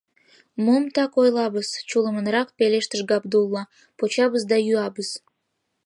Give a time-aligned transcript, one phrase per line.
[0.63, 3.63] —Мом так ойлабыз,— чулымынрак пелештыш Габдулла,—
[3.99, 5.09] почабыз да йӱабыз.